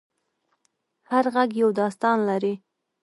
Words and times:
هر 1.09 1.25
غږ 1.35 1.49
یو 1.61 1.69
داستان 1.79 2.17
لري. 2.29 2.53